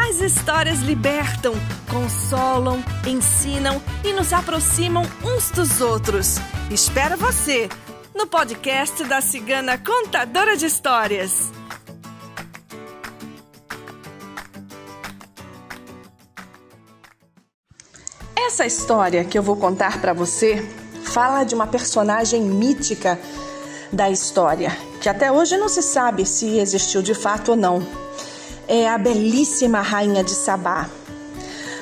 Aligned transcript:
As 0.00 0.20
histórias 0.20 0.78
libertam, 0.78 1.54
consolam, 1.90 2.82
ensinam 3.04 3.82
e 4.04 4.12
nos 4.12 4.32
aproximam 4.32 5.02
uns 5.24 5.50
dos 5.50 5.80
outros. 5.80 6.36
Espero 6.70 7.16
você 7.16 7.68
no 8.14 8.24
podcast 8.24 9.02
da 9.04 9.20
Cigana 9.20 9.76
Contadora 9.76 10.56
de 10.56 10.66
Histórias. 10.66 11.50
Essa 18.36 18.64
história 18.64 19.24
que 19.24 19.36
eu 19.36 19.42
vou 19.42 19.56
contar 19.56 20.00
para 20.00 20.12
você 20.12 20.64
fala 21.02 21.42
de 21.42 21.56
uma 21.56 21.66
personagem 21.66 22.40
mítica 22.42 23.18
da 23.92 24.08
história, 24.08 24.70
que 25.02 25.08
até 25.08 25.32
hoje 25.32 25.56
não 25.58 25.68
se 25.68 25.82
sabe 25.82 26.24
se 26.24 26.58
existiu 26.58 27.02
de 27.02 27.14
fato 27.14 27.50
ou 27.50 27.56
não 27.56 28.07
é 28.68 28.86
a 28.86 28.98
belíssima 28.98 29.80
rainha 29.80 30.22
de 30.22 30.34
Sabá. 30.34 30.86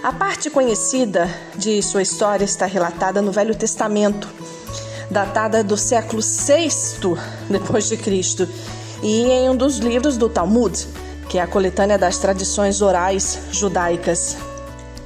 A 0.05 0.13
parte 0.13 0.49
conhecida 0.49 1.29
de 1.57 1.83
sua 1.83 2.01
história 2.01 2.45
está 2.45 2.65
relatada 2.65 3.21
no 3.21 3.33
Velho 3.33 3.57
Testamento, 3.57 4.29
datada 5.11 5.65
do 5.65 5.77
século 5.77 6.23
VI 6.23 6.69
depois 7.51 7.89
de 7.89 7.97
Cristo, 7.97 8.49
e 9.03 9.25
em 9.25 9.51
um 9.51 9.57
dos 9.57 9.79
livros 9.79 10.17
do 10.17 10.29
Talmud, 10.29 10.87
que 11.29 11.39
é 11.39 11.43
a 11.43 11.47
coletânea 11.49 11.99
das 11.99 12.19
tradições 12.19 12.81
orais 12.81 13.41
judaicas. 13.51 14.37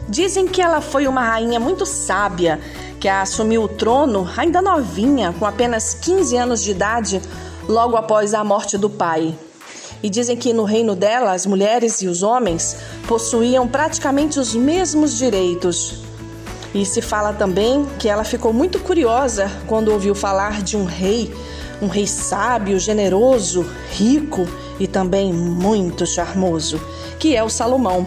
Dizem 0.06 0.46
que 0.46 0.60
ela 0.60 0.82
foi 0.82 1.08
uma 1.08 1.22
rainha 1.22 1.58
muito 1.58 1.86
sábia, 1.86 2.60
que 3.00 3.08
assumiu 3.08 3.62
o 3.62 3.68
trono 3.68 4.28
ainda 4.36 4.60
novinha, 4.60 5.34
com 5.38 5.46
apenas 5.46 5.94
15 5.94 6.36
anos 6.36 6.62
de 6.62 6.72
idade, 6.72 7.22
logo 7.66 7.96
após 7.96 8.34
a 8.34 8.44
morte 8.44 8.76
do 8.76 8.90
pai 8.90 9.34
e 10.02 10.08
dizem 10.08 10.36
que 10.36 10.52
no 10.52 10.64
reino 10.64 10.94
dela 10.94 11.32
as 11.32 11.46
mulheres 11.46 12.00
e 12.02 12.08
os 12.08 12.22
homens 12.22 12.76
possuíam 13.06 13.66
praticamente 13.68 14.38
os 14.38 14.54
mesmos 14.54 15.16
direitos. 15.16 16.02
E 16.74 16.86
se 16.86 17.02
fala 17.02 17.32
também 17.32 17.84
que 17.98 18.08
ela 18.08 18.24
ficou 18.24 18.52
muito 18.52 18.78
curiosa 18.78 19.50
quando 19.66 19.92
ouviu 19.92 20.14
falar 20.14 20.62
de 20.62 20.76
um 20.76 20.84
rei, 20.84 21.34
um 21.82 21.88
rei 21.88 22.06
sábio, 22.06 22.78
generoso, 22.78 23.66
rico 23.90 24.46
e 24.78 24.86
também 24.86 25.32
muito 25.32 26.06
charmoso, 26.06 26.80
que 27.18 27.34
é 27.34 27.42
o 27.42 27.50
Salomão. 27.50 28.06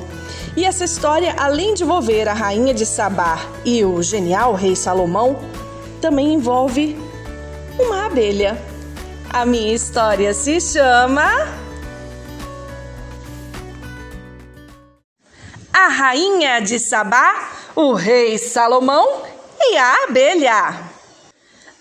E 0.55 0.65
essa 0.65 0.85
história, 0.85 1.35
além 1.37 1.73
de 1.73 1.83
envolver 1.83 2.27
a 2.27 2.33
rainha 2.33 2.73
de 2.73 2.85
Sabá 2.85 3.39
e 3.65 3.83
o 3.83 4.01
genial 4.01 4.53
rei 4.53 4.75
Salomão, 4.75 5.37
também 5.99 6.33
envolve 6.33 6.97
uma 7.79 8.05
abelha. 8.05 8.57
A 9.29 9.45
minha 9.45 9.73
história 9.73 10.33
se 10.33 10.61
chama 10.61 11.62
a 15.83 15.89
rainha 15.89 16.61
de 16.61 16.79
Sabá, 16.79 17.51
o 17.75 17.91
rei 17.91 18.37
Salomão 18.37 19.21
e 19.59 19.75
a 19.75 20.05
abelha. 20.05 20.79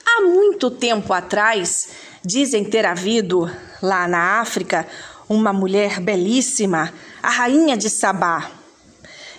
Há 0.05 0.23
muito 0.23 0.73
tempo 0.73 1.13
atrás, 1.13 1.89
dizem 2.25 2.65
ter 2.65 2.85
havido 2.85 3.49
lá 3.81 4.09
na 4.09 4.41
África 4.41 4.89
uma 5.29 5.53
mulher 5.53 6.01
belíssima, 6.01 6.93
a 7.23 7.31
rainha 7.31 7.77
de 7.77 7.89
Sabá. 7.89 8.51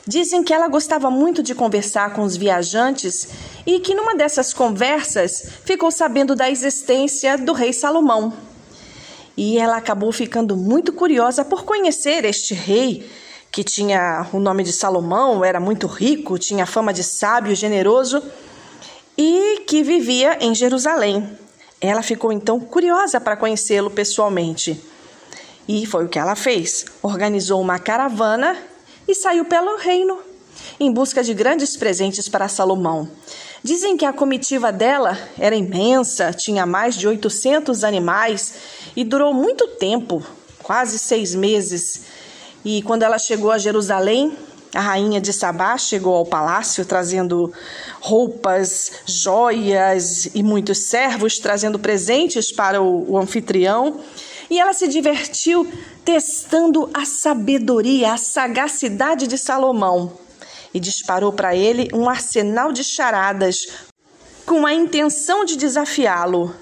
Dizem 0.07 0.41
que 0.41 0.53
ela 0.53 0.69
gostava 0.69 1.11
muito 1.11 1.43
de 1.43 1.53
conversar 1.53 2.13
com 2.13 2.21
os 2.21 2.37
viajantes 2.37 3.27
e 3.65 3.81
que 3.81 3.93
numa 3.93 4.15
dessas 4.15 4.53
conversas 4.53 5.45
ficou 5.65 5.91
sabendo 5.91 6.37
da 6.37 6.49
existência 6.49 7.37
do 7.37 7.51
rei 7.51 7.73
Salomão. 7.73 8.31
E 9.35 9.57
ela 9.57 9.75
acabou 9.75 10.13
ficando 10.13 10.55
muito 10.55 10.93
curiosa 10.93 11.43
por 11.43 11.65
conhecer 11.65 12.23
este 12.23 12.53
rei 12.53 13.05
que 13.53 13.63
tinha 13.63 14.25
o 14.33 14.39
nome 14.39 14.63
de 14.63 14.73
Salomão, 14.73 15.45
era 15.45 15.59
muito 15.59 15.85
rico, 15.85 16.39
tinha 16.39 16.65
fama 16.65 16.91
de 16.91 17.03
sábio, 17.03 17.55
generoso 17.55 18.19
e 19.15 19.59
que 19.67 19.83
vivia 19.83 20.39
em 20.41 20.55
Jerusalém. 20.55 21.37
Ela 21.79 22.01
ficou 22.01 22.31
então 22.31 22.59
curiosa 22.59 23.21
para 23.21 23.37
conhecê-lo 23.37 23.91
pessoalmente. 23.91 24.83
E 25.67 25.85
foi 25.85 26.05
o 26.05 26.09
que 26.09 26.17
ela 26.17 26.35
fez: 26.35 26.85
organizou 27.03 27.61
uma 27.61 27.77
caravana 27.77 28.57
e 29.07 29.13
saiu 29.13 29.45
pelo 29.45 29.77
reino 29.77 30.17
em 30.79 30.91
busca 30.91 31.23
de 31.23 31.35
grandes 31.35 31.77
presentes 31.77 32.27
para 32.27 32.47
Salomão. 32.47 33.07
Dizem 33.63 33.95
que 33.95 34.05
a 34.05 34.11
comitiva 34.11 34.71
dela 34.71 35.15
era 35.37 35.55
imensa, 35.55 36.33
tinha 36.33 36.65
mais 36.65 36.95
de 36.95 37.07
800 37.07 37.83
animais 37.83 38.55
e 38.95 39.03
durou 39.03 39.31
muito 39.31 39.67
tempo 39.67 40.23
quase 40.63 40.97
seis 40.97 41.35
meses 41.35 42.22
e 42.65 42.81
quando 42.81 43.03
ela 43.03 43.17
chegou 43.17 43.51
a 43.51 43.57
Jerusalém, 43.57 44.37
a 44.73 44.79
rainha 44.79 45.21
de 45.21 45.31
Sabá 45.31 45.77
chegou 45.77 46.15
ao 46.15 46.25
palácio 46.25 46.85
trazendo 46.85 47.53
roupas, 47.99 48.91
joias 49.05 50.29
e 50.33 50.41
muitos 50.41 50.89
servos 50.89 51.37
trazendo 51.37 51.77
presentes 51.77 52.51
para 52.51 52.81
o, 52.81 53.11
o 53.11 53.17
anfitrião. 53.17 53.99
E 54.49 54.59
ela 54.59 54.73
se 54.73 54.87
divertiu 54.87 55.71
testando 56.03 56.89
a 56.93 57.05
sabedoria, 57.05 58.13
a 58.13 58.17
sagacidade 58.17 59.27
de 59.27 59.37
Salomão 59.37 60.23
e 60.73 60.79
disparou 60.79 61.31
para 61.31 61.55
ele 61.55 61.89
um 61.93 62.09
arsenal 62.09 62.71
de 62.71 62.83
charadas 62.83 63.67
com 64.45 64.65
a 64.65 64.73
intenção 64.73 65.45
de 65.45 65.55
desafiá-lo. 65.55 66.53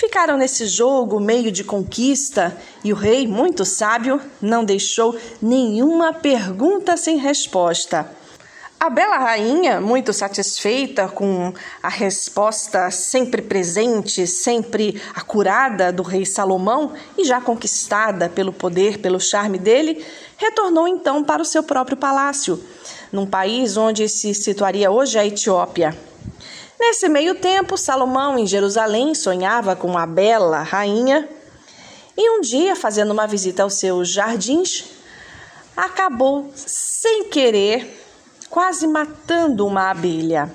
Ficaram 0.00 0.38
nesse 0.38 0.64
jogo 0.64 1.20
meio 1.20 1.52
de 1.52 1.62
conquista 1.62 2.56
e 2.82 2.90
o 2.90 2.96
rei, 2.96 3.26
muito 3.26 3.66
sábio, 3.66 4.18
não 4.40 4.64
deixou 4.64 5.14
nenhuma 5.42 6.10
pergunta 6.10 6.96
sem 6.96 7.18
resposta. 7.18 8.10
A 8.80 8.88
bela 8.88 9.18
rainha, 9.18 9.78
muito 9.78 10.14
satisfeita 10.14 11.06
com 11.06 11.52
a 11.82 11.90
resposta 11.90 12.90
sempre 12.90 13.42
presente, 13.42 14.26
sempre 14.26 14.98
acurada 15.14 15.92
do 15.92 16.02
rei 16.02 16.24
Salomão 16.24 16.94
e 17.18 17.22
já 17.22 17.38
conquistada 17.38 18.26
pelo 18.26 18.54
poder, 18.54 19.00
pelo 19.00 19.20
charme 19.20 19.58
dele, 19.58 20.02
retornou 20.38 20.88
então 20.88 21.22
para 21.22 21.42
o 21.42 21.44
seu 21.44 21.62
próprio 21.62 21.98
palácio, 21.98 22.58
num 23.12 23.26
país 23.26 23.76
onde 23.76 24.08
se 24.08 24.32
situaria 24.32 24.90
hoje 24.90 25.18
a 25.18 25.26
Etiópia. 25.26 26.09
Nesse 26.80 27.10
meio 27.10 27.34
tempo, 27.34 27.76
Salomão, 27.76 28.38
em 28.38 28.46
Jerusalém, 28.46 29.14
sonhava 29.14 29.76
com 29.76 29.86
uma 29.86 30.06
bela 30.06 30.62
rainha 30.62 31.28
e 32.16 32.30
um 32.30 32.40
dia, 32.40 32.74
fazendo 32.74 33.10
uma 33.10 33.26
visita 33.26 33.62
aos 33.62 33.74
seus 33.74 34.08
jardins, 34.08 34.86
acabou, 35.76 36.50
sem 36.54 37.24
querer, 37.24 38.02
quase 38.48 38.86
matando 38.86 39.66
uma 39.66 39.90
abelha. 39.90 40.50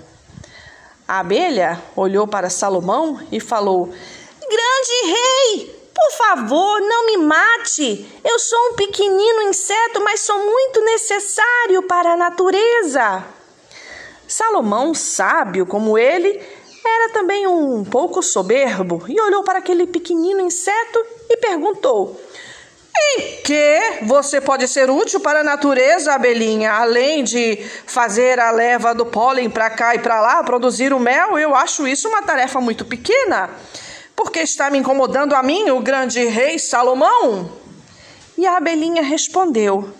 A 1.07 1.19
abelha 1.19 1.79
olhou 1.95 2.27
para 2.27 2.49
Salomão 2.49 3.19
e 3.31 3.39
falou: 3.39 3.85
Grande 3.85 5.15
rei, 5.15 5.91
por 5.93 6.17
favor, 6.17 6.81
não 6.81 7.05
me 7.05 7.17
mate. 7.17 8.19
Eu 8.23 8.39
sou 8.39 8.71
um 8.71 8.73
pequenino 8.73 9.43
inseto, 9.43 10.01
mas 10.03 10.21
sou 10.21 10.39
muito 10.43 10.81
necessário 10.81 11.83
para 11.83 12.13
a 12.13 12.17
natureza. 12.17 13.23
Salomão, 14.27 14.93
sábio 14.93 15.65
como 15.65 15.97
ele, 15.97 16.41
era 16.85 17.13
também 17.13 17.47
um 17.47 17.83
pouco 17.83 18.21
soberbo 18.21 19.03
e 19.07 19.19
olhou 19.19 19.43
para 19.43 19.59
aquele 19.59 19.87
pequenino 19.87 20.41
inseto 20.41 20.99
e 21.29 21.37
perguntou: 21.37 22.19
Em 22.97 23.41
que 23.43 23.79
você 24.03 24.39
pode 24.39 24.67
ser 24.67 24.89
útil 24.89 25.19
para 25.19 25.39
a 25.39 25.43
natureza, 25.43 26.13
abelhinha? 26.13 26.73
Além 26.73 27.23
de 27.23 27.57
fazer 27.85 28.39
a 28.39 28.51
leva 28.51 28.93
do 28.93 29.05
pólen 29.05 29.49
para 29.49 29.69
cá 29.69 29.95
e 29.95 29.99
para 29.99 30.21
lá, 30.21 30.43
produzir 30.43 30.93
o 30.93 30.99
mel, 30.99 31.37
eu 31.39 31.55
acho 31.55 31.87
isso 31.87 32.07
uma 32.07 32.21
tarefa 32.21 32.61
muito 32.61 32.85
pequena. 32.85 33.49
Porque 34.15 34.39
está 34.39 34.69
me 34.69 34.77
incomodando 34.77 35.33
a 35.33 35.43
mim, 35.43 35.69
o 35.71 35.81
grande 35.81 36.23
rei 36.25 36.57
Salomão? 36.57 37.51
E 38.37 38.45
a 38.45 38.57
abelhinha 38.57 39.01
respondeu: 39.01 39.91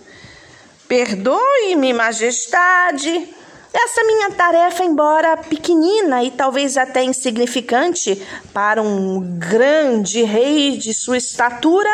Perdoe-me, 0.88 1.92
majestade. 1.92 3.35
Essa 3.78 4.02
minha 4.04 4.30
tarefa, 4.30 4.84
embora 4.84 5.36
pequenina 5.36 6.24
e 6.24 6.30
talvez 6.30 6.78
até 6.78 7.04
insignificante 7.04 8.26
para 8.52 8.80
um 8.80 9.20
grande 9.38 10.22
rei 10.22 10.78
de 10.78 10.94
sua 10.94 11.18
estatura, 11.18 11.90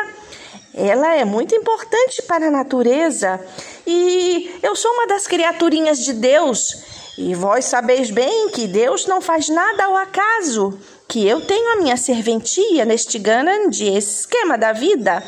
ela 0.73 1.17
é 1.17 1.25
muito 1.25 1.57
importante 1.57 2.23
para 2.23 2.47
a 2.47 2.51
natureza 2.53 3.41
e 3.85 4.61
eu 4.63 4.77
sou 4.77 4.93
uma 4.93 5.09
das 5.09 5.27
criaturinhas 5.27 5.99
de 5.99 6.13
Deus 6.13 6.85
E 7.19 7.35
vós 7.35 7.65
sabeis 7.65 8.11
bem 8.11 8.49
que 8.51 8.67
Deus 8.69 9.07
não 9.07 9.21
faz 9.21 9.49
nada 9.49 9.85
ao 9.85 9.97
acaso, 9.97 10.79
que 11.09 11.27
eu 11.27 11.41
tenho 11.41 11.73
a 11.73 11.77
minha 11.77 11.97
serventia 11.97 12.85
neste 12.85 13.19
grande 13.19 13.85
esquema 13.85 14.57
da 14.57 14.73
vida. 14.73 15.23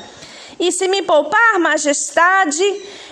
E 0.59 0.71
se 0.71 0.87
me 0.89 1.03
poupar, 1.03 1.59
majestade, 1.59 2.65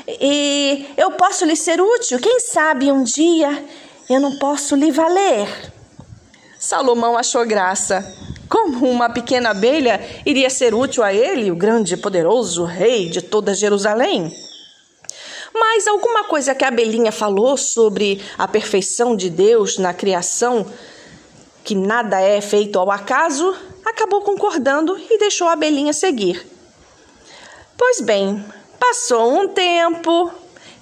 e 0.07 0.87
eu 0.97 1.13
posso 1.13 1.45
lhe 1.45 1.57
ser 1.57 1.81
útil, 1.81 2.19
quem 2.19 2.41
sabe 2.41 2.91
um 2.91 3.03
dia 3.05 3.65
eu 4.11 4.21
não 4.21 4.39
posso 4.39 4.75
lhe 4.75 4.91
valer. 4.91 5.73
Salomão 6.59 7.17
achou 7.17 7.47
graça. 7.47 8.05
Como 8.49 8.87
uma 8.89 9.09
pequena 9.09 9.51
abelha 9.51 10.01
iria 10.27 10.51
ser 10.51 10.75
útil 10.75 11.03
a 11.03 11.13
ele, 11.13 11.51
o 11.51 11.57
grande 11.57 11.95
e 11.95 11.97
poderoso 11.97 12.65
rei 12.65 13.09
de 13.09 13.23
toda 13.23 13.55
Jerusalém? 13.55 14.31
Mas 15.55 15.87
alguma 15.87 16.25
coisa 16.25 16.55
que 16.55 16.65
a 16.65 16.69
abelhinha 16.69 17.13
falou 17.13 17.57
sobre 17.57 18.23
a 18.39 18.47
perfeição 18.47 19.17
de 19.17 19.31
Deus 19.31 19.79
na 19.79 19.95
criação, 19.95 20.67
que 21.65 21.75
nada 21.75 22.21
é 22.21 22.41
feito 22.41 22.79
ao 22.79 22.91
acaso, 22.91 23.55
acabou 23.85 24.23
concordando 24.23 24.99
e 25.11 25.19
deixou 25.19 25.49
a 25.49 25.53
abelhinha 25.53 25.93
seguir. 25.93 26.47
Pois 27.77 28.01
bem, 28.01 28.45
passou 28.83 29.33
um 29.33 29.47
tempo, 29.47 30.29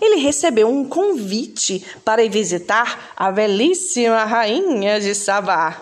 ele 0.01 0.17
recebeu 0.17 0.67
um 0.67 0.89
convite 0.89 1.85
para 2.03 2.25
ir 2.25 2.31
visitar 2.31 3.13
a 3.15 3.31
belíssima 3.31 4.25
rainha 4.25 4.99
de 4.99 5.15
Sabá. 5.15 5.79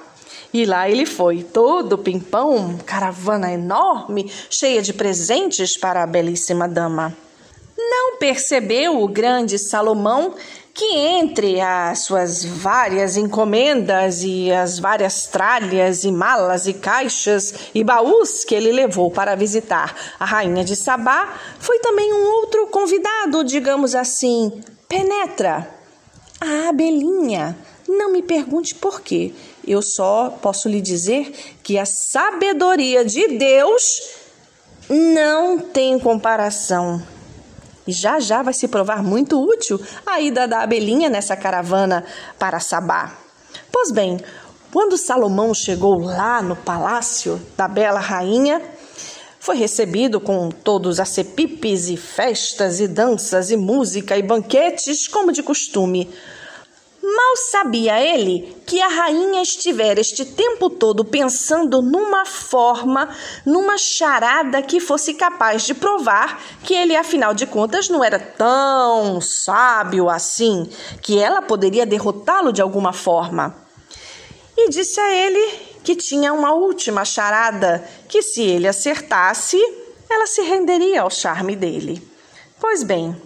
E 0.52 0.64
lá 0.66 0.90
ele 0.90 1.06
foi, 1.06 1.44
todo 1.44 1.96
pimpão, 1.96 2.76
caravana 2.84 3.52
enorme, 3.52 4.28
cheia 4.50 4.82
de 4.82 4.92
presentes 4.92 5.78
para 5.78 6.02
a 6.02 6.06
belíssima 6.08 6.66
dama. 6.66 7.16
Não 7.76 8.16
percebeu 8.16 9.00
o 9.00 9.06
grande 9.06 9.56
Salomão 9.56 10.34
que 10.78 10.96
entre 10.96 11.60
as 11.60 12.04
suas 12.04 12.44
várias 12.44 13.16
encomendas 13.16 14.22
e 14.22 14.52
as 14.52 14.78
várias 14.78 15.26
tralhas 15.26 16.04
e 16.04 16.12
malas 16.12 16.68
e 16.68 16.72
caixas 16.72 17.52
e 17.74 17.82
baús 17.82 18.44
que 18.44 18.54
ele 18.54 18.70
levou 18.70 19.10
para 19.10 19.34
visitar 19.34 19.92
a 20.20 20.24
rainha 20.24 20.62
de 20.62 20.76
Sabá, 20.76 21.36
foi 21.58 21.80
também 21.80 22.14
um 22.14 22.28
outro 22.28 22.68
convidado, 22.68 23.42
digamos 23.42 23.96
assim, 23.96 24.62
Penetra, 24.88 25.68
a 26.40 26.68
abelhinha. 26.68 27.58
Não 27.88 28.12
me 28.12 28.22
pergunte 28.22 28.72
por 28.72 29.00
quê. 29.00 29.34
Eu 29.66 29.82
só 29.82 30.38
posso 30.40 30.68
lhe 30.68 30.80
dizer 30.80 31.34
que 31.60 31.76
a 31.76 31.84
sabedoria 31.84 33.04
de 33.04 33.26
Deus 33.36 34.00
não 34.88 35.58
tem 35.58 35.98
comparação. 35.98 37.02
E 37.88 37.92
já 37.92 38.20
já 38.20 38.42
vai 38.42 38.52
se 38.52 38.68
provar 38.68 39.02
muito 39.02 39.42
útil 39.42 39.80
a 40.04 40.20
ida 40.20 40.46
da 40.46 40.60
abelhinha 40.60 41.08
nessa 41.08 41.34
caravana 41.34 42.04
para 42.38 42.60
Sabá. 42.60 43.16
Pois 43.72 43.90
bem, 43.90 44.20
quando 44.70 44.98
Salomão 44.98 45.54
chegou 45.54 45.98
lá 45.98 46.42
no 46.42 46.54
palácio 46.54 47.40
da 47.56 47.66
bela 47.66 47.98
rainha, 47.98 48.60
foi 49.40 49.56
recebido 49.56 50.20
com 50.20 50.50
todos 50.50 51.00
acepipes 51.00 51.88
e 51.88 51.96
festas 51.96 52.78
e 52.78 52.86
danças 52.86 53.50
e 53.50 53.56
música 53.56 54.18
e 54.18 54.22
banquetes, 54.22 55.08
como 55.08 55.32
de 55.32 55.42
costume. 55.42 56.10
Mal 57.16 57.36
sabia 57.36 57.98
ele 58.02 58.54
que 58.66 58.82
a 58.82 58.88
rainha 58.88 59.40
estivera 59.40 59.98
este 59.98 60.26
tempo 60.26 60.68
todo 60.68 61.04
pensando 61.04 61.80
numa 61.80 62.26
forma, 62.26 63.08
numa 63.46 63.78
charada 63.78 64.60
que 64.60 64.78
fosse 64.78 65.14
capaz 65.14 65.62
de 65.62 65.72
provar 65.72 66.38
que 66.62 66.74
ele, 66.74 66.94
afinal 66.94 67.32
de 67.32 67.46
contas, 67.46 67.88
não 67.88 68.04
era 68.04 68.18
tão 68.18 69.22
sábio 69.22 70.10
assim, 70.10 70.68
que 71.00 71.18
ela 71.18 71.40
poderia 71.40 71.86
derrotá-lo 71.86 72.52
de 72.52 72.60
alguma 72.60 72.92
forma. 72.92 73.56
E 74.54 74.68
disse 74.68 75.00
a 75.00 75.10
ele 75.14 75.52
que 75.82 75.96
tinha 75.96 76.34
uma 76.34 76.52
última 76.52 77.06
charada, 77.06 77.88
que 78.06 78.20
se 78.20 78.42
ele 78.42 78.68
acertasse, 78.68 79.56
ela 80.10 80.26
se 80.26 80.42
renderia 80.42 81.02
ao 81.02 81.10
charme 81.10 81.56
dele. 81.56 82.06
Pois 82.60 82.82
bem, 82.82 83.16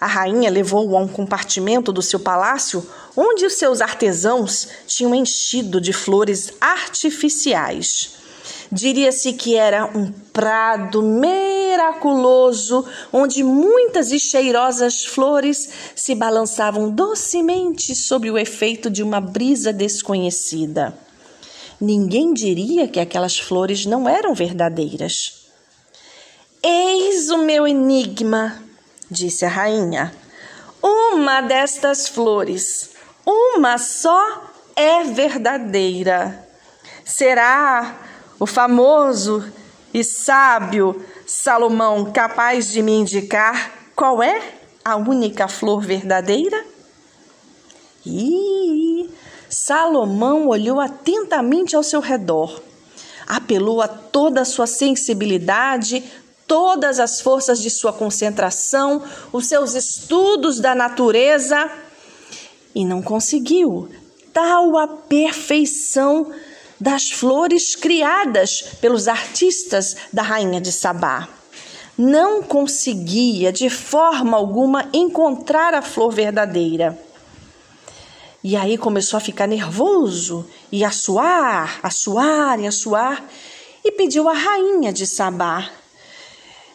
a 0.00 0.06
rainha 0.06 0.50
levou-o 0.50 0.96
a 0.96 1.00
um 1.00 1.08
compartimento 1.08 1.92
do 1.92 2.02
seu 2.02 2.20
palácio 2.20 2.86
onde 3.16 3.44
os 3.44 3.54
seus 3.54 3.80
artesãos 3.80 4.68
tinham 4.86 5.14
enchido 5.14 5.80
de 5.80 5.92
flores 5.92 6.52
artificiais. 6.60 8.16
Diria-se 8.70 9.32
que 9.32 9.56
era 9.56 9.86
um 9.86 10.12
prado 10.32 11.02
miraculoso, 11.02 12.84
onde 13.12 13.42
muitas 13.42 14.12
e 14.12 14.20
cheirosas 14.20 15.04
flores 15.04 15.70
se 15.96 16.14
balançavam 16.14 16.90
docemente 16.90 17.94
sob 17.94 18.30
o 18.30 18.38
efeito 18.38 18.90
de 18.90 19.02
uma 19.02 19.20
brisa 19.20 19.72
desconhecida. 19.72 20.96
Ninguém 21.80 22.34
diria 22.34 22.86
que 22.86 23.00
aquelas 23.00 23.38
flores 23.38 23.86
não 23.86 24.08
eram 24.08 24.34
verdadeiras. 24.34 25.46
Eis 26.62 27.30
o 27.30 27.38
meu 27.38 27.66
enigma, 27.66 28.62
disse 29.10 29.44
a 29.44 29.48
rainha. 29.48 30.12
Uma 30.82 31.40
destas 31.40 32.08
flores, 32.08 32.90
uma 33.26 33.78
só 33.78 34.52
é 34.76 35.02
verdadeira. 35.04 36.46
Será 37.04 37.96
o 38.38 38.46
famoso 38.46 39.44
e 39.92 40.04
sábio 40.04 41.04
Salomão 41.26 42.12
capaz 42.12 42.70
de 42.70 42.82
me 42.82 42.92
indicar 42.92 43.72
qual 43.96 44.22
é 44.22 44.40
a 44.84 44.96
única 44.96 45.48
flor 45.48 45.80
verdadeira? 45.82 46.64
E 48.06 49.10
Salomão 49.48 50.48
olhou 50.48 50.80
atentamente 50.80 51.74
ao 51.74 51.82
seu 51.82 52.00
redor, 52.00 52.62
apelou 53.26 53.82
a 53.82 53.88
toda 53.88 54.42
a 54.42 54.44
sua 54.44 54.66
sensibilidade, 54.66 56.04
todas 56.48 56.98
as 56.98 57.20
forças 57.20 57.60
de 57.60 57.68
sua 57.68 57.92
concentração, 57.92 59.02
os 59.30 59.46
seus 59.46 59.74
estudos 59.74 60.58
da 60.58 60.74
natureza 60.74 61.70
e 62.74 62.84
não 62.84 63.02
conseguiu 63.02 63.88
tal 64.32 64.76
a 64.78 64.88
perfeição 64.88 66.32
das 66.80 67.10
flores 67.10 67.76
criadas 67.76 68.62
pelos 68.80 69.08
artistas 69.08 69.96
da 70.12 70.22
rainha 70.22 70.60
de 70.60 70.72
Sabá. 70.72 71.28
Não 71.96 72.42
conseguia 72.42 73.52
de 73.52 73.68
forma 73.68 74.36
alguma 74.36 74.88
encontrar 74.92 75.74
a 75.74 75.82
flor 75.82 76.12
verdadeira. 76.12 76.98
E 78.42 78.56
aí 78.56 78.78
começou 78.78 79.16
a 79.16 79.20
ficar 79.20 79.48
nervoso 79.48 80.48
e 80.70 80.84
a 80.84 80.92
suar, 80.92 81.80
a 81.82 81.90
suar 81.90 82.60
e 82.60 82.66
a 82.68 82.70
suar, 82.70 83.24
e 83.84 83.90
pediu 83.90 84.28
à 84.28 84.32
rainha 84.32 84.92
de 84.92 85.04
Sabá 85.04 85.68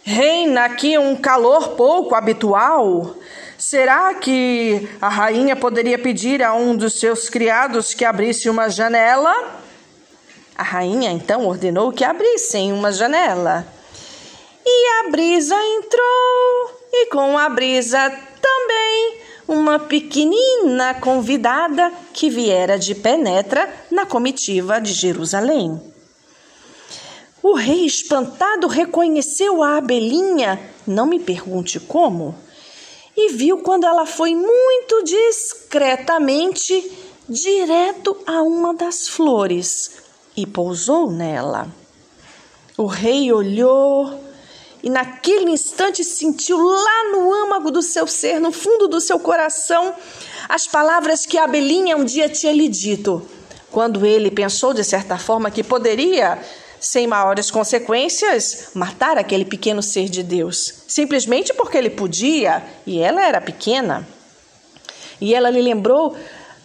Reina 0.06 0.66
aqui 0.66 0.98
um 0.98 1.16
calor 1.16 1.70
pouco 1.70 2.14
habitual. 2.14 3.16
Será 3.58 4.14
que 4.16 4.90
a 5.02 5.08
rainha 5.08 5.56
poderia 5.56 5.98
pedir 5.98 6.44
a 6.44 6.54
um 6.54 6.76
dos 6.76 7.00
seus 7.00 7.30
criados 7.30 7.94
que 7.94 8.04
abrisse 8.04 8.50
uma 8.50 8.68
janela? 8.68 9.34
A 10.58 10.62
rainha 10.62 11.10
então 11.10 11.48
ordenou 11.48 11.94
que 11.94 12.04
abrissem 12.04 12.74
uma 12.74 12.92
janela. 12.92 13.66
E 14.66 14.88
a 15.00 15.10
brisa 15.10 15.56
entrou, 15.56 16.82
e 16.92 17.06
com 17.06 17.38
a 17.38 17.48
brisa 17.48 18.10
também 18.42 19.18
uma 19.48 19.80
pequenina 19.80 20.96
convidada 20.96 21.94
que 22.12 22.30
viera 22.30 22.78
de 22.78 22.94
penetra 22.94 23.74
na 23.90 24.06
comitiva 24.06 24.82
de 24.82 24.92
Jerusalém. 24.92 25.93
O 27.44 27.56
rei, 27.56 27.86
espantado, 27.86 28.68
reconheceu 28.68 29.62
a 29.62 29.76
abelhinha, 29.76 30.58
não 30.88 31.06
me 31.06 31.20
pergunte 31.20 31.78
como, 31.78 32.34
e 33.18 33.34
viu 33.34 33.58
quando 33.58 33.86
ela 33.86 34.06
foi 34.06 34.34
muito 34.34 35.04
discretamente 35.04 36.90
direto 37.28 38.18
a 38.26 38.42
uma 38.42 38.74
das 38.74 39.10
flores 39.10 39.98
e 40.38 40.46
pousou 40.46 41.12
nela. 41.12 41.68
O 42.78 42.86
rei 42.86 43.30
olhou 43.34 44.24
e 44.82 44.90
naquele 44.90 45.52
instante 45.52 46.02
sentiu 46.02 46.58
lá 46.58 47.12
no 47.12 47.34
âmago 47.34 47.72
do 47.72 47.82
seu 47.82 48.08
ser, 48.08 48.40
no 48.40 48.54
fundo 48.54 48.88
do 48.88 49.02
seu 49.02 49.20
coração, 49.20 49.94
as 50.48 50.66
palavras 50.66 51.26
que 51.26 51.38
a 51.38 51.44
abelhinha 51.44 51.98
um 51.98 52.06
dia 52.06 52.30
tinha 52.30 52.54
lhe 52.54 52.70
dito, 52.70 53.22
quando 53.70 54.06
ele 54.06 54.32
pensou 54.32 54.74
de 54.74 54.84
certa 54.84 55.18
forma 55.18 55.52
que 55.52 55.62
poderia 55.62 56.42
sem 56.84 57.08
maiores 57.08 57.50
consequências, 57.50 58.72
matar 58.74 59.18
aquele 59.18 59.46
pequeno 59.46 59.82
ser 59.82 60.10
de 60.10 60.22
Deus, 60.22 60.84
simplesmente 60.86 61.54
porque 61.54 61.78
ele 61.78 61.90
podia 61.90 62.62
e 62.86 63.00
ela 63.00 63.26
era 63.26 63.40
pequena. 63.40 64.06
E 65.22 65.34
ela 65.34 65.50
lhe 65.50 65.62
lembrou 65.62 66.14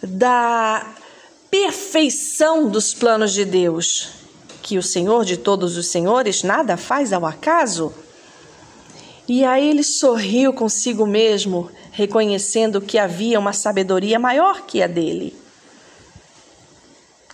da 0.03 0.85
perfeição 1.49 2.67
dos 2.67 2.93
planos 2.93 3.31
de 3.31 3.45
Deus, 3.45 4.09
que 4.61 4.77
o 4.77 4.83
Senhor 4.83 5.23
de 5.23 5.37
todos 5.37 5.77
os 5.77 5.87
senhores 5.87 6.43
nada 6.43 6.75
faz 6.75 7.13
ao 7.13 7.25
acaso. 7.25 7.93
E 9.25 9.45
aí 9.45 9.69
ele 9.69 9.83
sorriu 9.83 10.51
consigo 10.51 11.07
mesmo, 11.07 11.71
reconhecendo 11.91 12.81
que 12.81 12.97
havia 12.97 13.39
uma 13.39 13.53
sabedoria 13.53 14.19
maior 14.19 14.65
que 14.65 14.83
a 14.83 14.87
dele. 14.87 15.33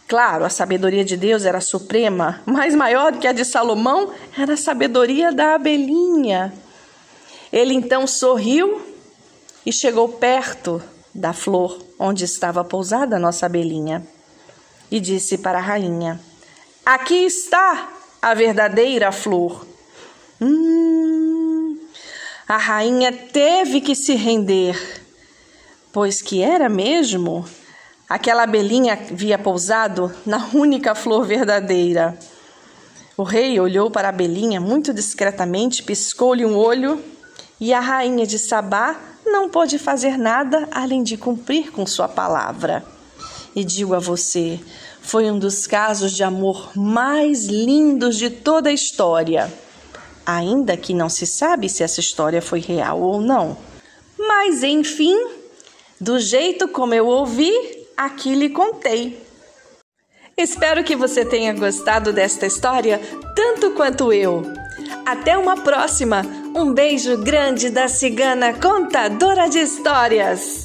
Claro, 0.07 0.45
a 0.45 0.49
sabedoria 0.49 1.03
de 1.03 1.17
Deus 1.17 1.45
era 1.45 1.59
suprema, 1.59 2.41
mas 2.45 2.75
maior 2.75 3.11
do 3.11 3.17
que 3.17 3.27
a 3.27 3.31
de 3.31 3.43
Salomão 3.43 4.13
era 4.37 4.53
a 4.53 4.57
sabedoria 4.57 5.31
da 5.31 5.55
abelhinha. 5.55 6.53
Ele 7.51 7.73
então 7.73 8.05
sorriu 8.05 8.85
e 9.65 9.71
chegou 9.71 10.09
perto 10.09 10.81
da 11.13 11.33
flor 11.33 11.83
onde 11.97 12.23
estava 12.23 12.63
pousada 12.63 13.15
a 13.15 13.19
nossa 13.19 13.47
abelhinha 13.47 14.05
e 14.91 14.99
disse 14.99 15.39
para 15.39 15.57
a 15.57 15.61
rainha: 15.61 16.19
Aqui 16.85 17.25
está 17.25 17.89
a 18.21 18.33
verdadeira 18.35 19.11
flor. 19.11 19.65
Hum, 20.39 21.79
a 22.47 22.57
rainha 22.57 23.11
teve 23.11 23.81
que 23.81 23.95
se 23.95 24.13
render, 24.13 24.77
pois 25.91 26.21
que 26.21 26.43
era 26.43 26.69
mesmo 26.69 27.43
Aquela 28.07 28.43
abelhinha 28.43 28.93
havia 28.93 29.37
pousado 29.37 30.13
na 30.25 30.49
única 30.53 30.93
flor 30.93 31.25
verdadeira. 31.25 32.17
O 33.17 33.23
rei 33.23 33.59
olhou 33.59 33.89
para 33.89 34.07
a 34.07 34.09
abelhinha 34.09 34.61
muito 34.61 34.93
discretamente, 34.93 35.81
piscou-lhe 35.81 36.45
um 36.45 36.55
olho 36.55 37.03
e 37.59 37.73
a 37.73 37.79
rainha 37.79 38.27
de 38.27 38.37
Sabá 38.37 38.95
não 39.25 39.49
pôde 39.49 39.79
fazer 39.79 40.17
nada 40.17 40.67
além 40.71 41.01
de 41.01 41.17
cumprir 41.17 41.71
com 41.71 41.85
sua 41.87 42.07
palavra. 42.07 42.85
E 43.55 43.63
digo 43.63 43.95
a 43.95 43.99
você, 43.99 44.59
foi 45.01 45.31
um 45.31 45.39
dos 45.39 45.65
casos 45.65 46.11
de 46.11 46.23
amor 46.23 46.71
mais 46.75 47.45
lindos 47.45 48.17
de 48.17 48.29
toda 48.29 48.69
a 48.69 48.73
história. 48.73 49.51
Ainda 50.25 50.77
que 50.77 50.93
não 50.93 51.09
se 51.09 51.25
sabe 51.25 51.69
se 51.69 51.81
essa 51.81 51.99
história 51.99 52.41
foi 52.41 52.59
real 52.59 53.01
ou 53.01 53.21
não. 53.21 53.57
Mas 54.17 54.61
enfim, 54.61 55.15
do 55.99 56.19
jeito 56.19 56.67
como 56.67 56.93
eu 56.93 57.07
ouvi, 57.07 57.84
aqui 57.97 58.35
lhe 58.35 58.49
contei. 58.49 59.23
Espero 60.37 60.83
que 60.83 60.95
você 60.95 61.23
tenha 61.23 61.53
gostado 61.53 62.11
desta 62.11 62.45
história 62.45 62.99
tanto 63.35 63.71
quanto 63.71 64.11
eu. 64.11 64.43
Até 65.05 65.37
uma 65.37 65.55
próxima! 65.55 66.23
Um 66.55 66.73
beijo 66.73 67.17
grande 67.17 67.69
da 67.69 67.87
cigana 67.87 68.53
contadora 68.53 69.47
de 69.47 69.59
histórias! 69.59 70.64